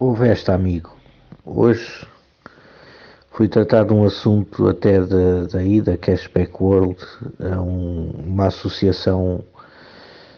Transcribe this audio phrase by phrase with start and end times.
[0.00, 0.96] Houve esta, amigo.
[1.44, 2.06] Hoje
[3.32, 5.46] fui tratar de um assunto até da,
[5.82, 6.96] da Cashback World,
[7.40, 9.44] é um, uma associação,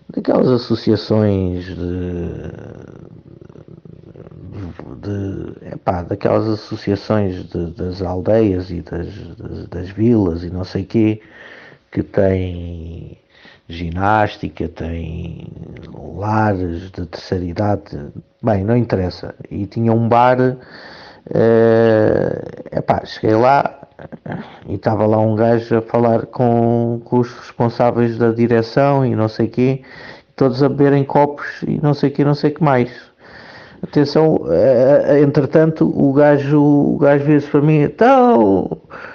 [0.08, 1.76] daquelas associações de,
[5.02, 10.86] de epá, daquelas associações de, das aldeias e das, das, das vilas e não sei
[10.86, 11.20] quê,
[11.92, 13.18] que têm
[13.68, 15.46] ginástica, tem
[16.16, 18.08] lares de terceira idade,
[18.42, 19.34] bem, não interessa.
[19.50, 20.38] E tinha um bar,
[21.32, 23.80] é epá, cheguei lá
[24.66, 29.28] e estava lá um gajo a falar com, com os responsáveis da direção e não
[29.28, 29.82] sei quê,
[30.36, 32.90] todos a beberem copos e não sei quê, não sei que mais.
[33.82, 39.09] Atenção, eh, entretanto, o gajo, o gajo veio-se para mim, então eh,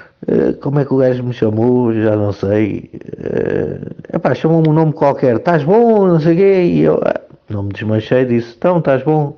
[0.62, 1.94] como é que o gajo me chamou?
[1.94, 2.90] Já não sei.
[3.18, 5.36] Uh, epá, chamou-me um nome qualquer.
[5.38, 6.08] Estás bom?
[6.08, 6.64] Não sei o quê.
[6.64, 8.26] E eu uh, não me desmanchei.
[8.26, 9.38] Disse: Então, estás bom?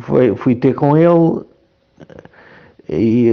[0.00, 1.44] Foi, fui ter com ele.
[2.88, 3.30] E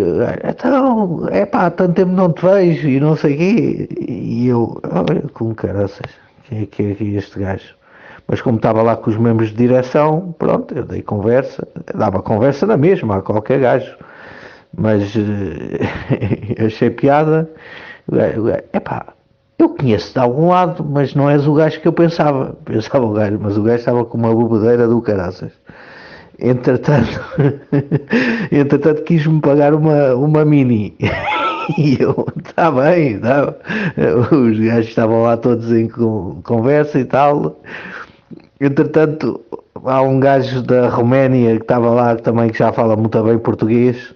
[0.48, 3.90] então, é pá, tanto tempo não te vejo e não sei o quê.
[4.08, 6.10] E eu, olha, com caraças,
[6.48, 7.76] quem é que é este gajo?
[8.28, 12.66] Mas como estava lá com os membros de direção, pronto, eu dei conversa, dava conversa
[12.66, 13.94] na mesma a qualquer gajo
[14.78, 17.50] mas uh, achei piada.
[18.74, 19.14] Epá,
[19.58, 22.56] eu conheço de algum lado, mas não és o gajo que eu pensava.
[22.66, 25.52] Pensava o gajo, mas o gajo estava com uma bobedeira do caraças.
[26.40, 27.22] Entretanto,
[28.52, 30.96] entretanto quis-me pagar uma, uma mini.
[31.78, 33.54] E eu, está bem, tá.
[34.32, 35.88] os gajos estavam lá todos em
[36.44, 37.62] conversa e tal.
[38.60, 39.40] Entretanto,
[39.86, 44.16] há um gajo da Roménia que estava lá também que já fala muito bem português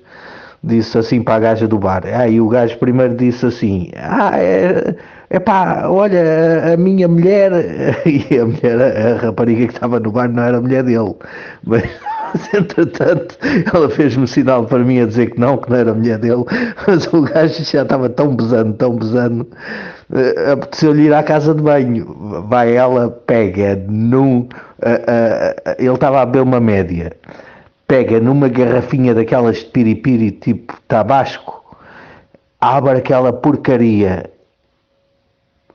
[0.65, 2.03] disse assim para a gaja do bar.
[2.05, 4.95] Aí o gajo primeiro disse assim: Ah, é,
[5.29, 7.51] é pá, olha, a minha mulher.
[8.05, 11.15] E a mulher, a rapariga que estava no bar não era a mulher dele.
[11.65, 13.37] Mas, entretanto,
[13.73, 16.43] ela fez-me sinal para mim a dizer que não, que não era a mulher dele.
[16.87, 19.47] Mas o gajo já estava tão pesando, tão pesando.
[20.11, 22.43] Uh, apeteceu-lhe ir à casa de banho.
[22.47, 24.39] Vai ela, pega num.
[24.39, 27.11] Uh, uh, ele estava a beber uma média
[27.87, 31.63] pega numa garrafinha daquelas de piripiri tipo tabasco,
[32.59, 34.29] abre aquela porcaria,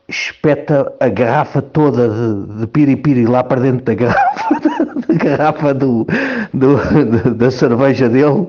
[0.09, 4.61] espeta a garrafa toda de, de piripiri lá para dentro da garrafa,
[5.07, 6.07] da, garrafa do,
[6.53, 8.49] do, da cerveja dele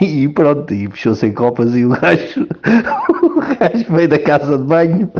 [0.00, 2.48] e, e pronto, e fechou-se em copas e o gajo,
[3.22, 5.10] o gajo veio da casa de banho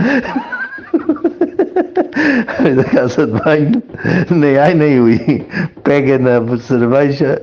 [2.77, 3.83] da casa de banho,
[4.31, 5.47] nem ai nem ui,
[5.85, 7.43] pega na cerveja,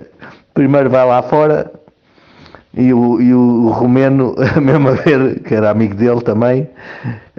[0.53, 1.71] primeiro vai lá fora
[2.73, 6.69] e o, e o romeno, mesmo a ver, que era amigo dele também,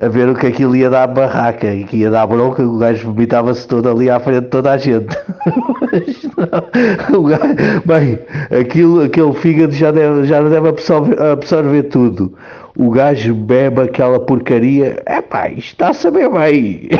[0.00, 3.12] a ver o que aquilo ia dar barraca e que ia dar bronca, o gajo
[3.12, 5.16] vomitava-se todo ali à frente de toda a gente.
[7.14, 8.18] o gajo, bem,
[8.58, 12.34] aquilo, aquele fígado já deve, já deve absorver, absorver tudo
[12.80, 15.02] o gajo bebe aquela porcaria.
[15.04, 16.88] É pá, isto está a saber bem.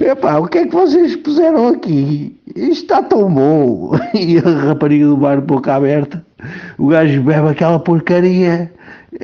[0.00, 2.36] é o que é que vocês puseram aqui?
[2.54, 3.92] Está tão bom.
[4.14, 6.24] E a rapariga do bar boca aberta,
[6.78, 8.72] o gajo bebe aquela porcaria.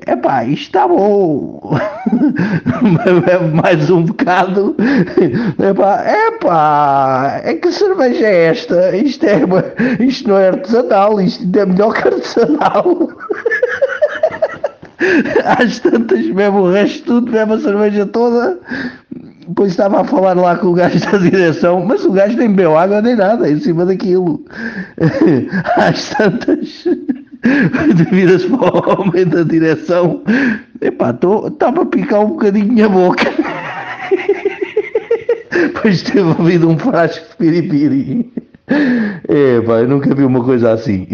[0.06, 1.60] Epá, isto está bom.
[3.26, 4.76] Bebe mais um bocado.
[5.58, 8.96] Epá, epá, é que cerveja é esta?
[8.96, 9.40] Isto, é,
[10.00, 13.08] isto não é artesanal, isto é melhor que artesanal.
[15.44, 18.60] Às tantas bebe o resto tudo, bebe a cerveja toda.
[19.60, 22.78] Depois estava a falar lá com o gajo da direção, mas o gajo nem bebeu
[22.78, 24.42] água nem nada em cima daquilo.
[25.76, 26.86] Às tantas.
[27.94, 30.22] devidas para o homem da direção,
[30.80, 33.24] epá, estava a picar um bocadinho a boca.
[35.52, 38.32] Depois teve ouvido um frasco de piripiri.
[39.28, 41.06] Epá, eu nunca vi uma coisa assim.